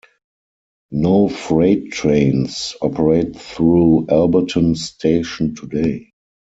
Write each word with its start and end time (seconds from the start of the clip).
No 0.89 1.29
freight 1.29 1.91
trains 1.91 2.75
operate 2.81 3.35
through 3.39 4.07
Alberton 4.07 4.75
station 4.75 5.53
today. 5.53 6.09